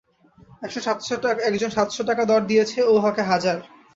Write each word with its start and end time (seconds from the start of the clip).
একজন 1.47 1.71
সাতশো 1.75 2.03
টাকা 2.09 2.23
দর 2.25 2.41
দিয়েছে, 2.41 2.79
ও 2.83 2.93
হাকে 3.03 3.23
হাজার। 3.31 3.57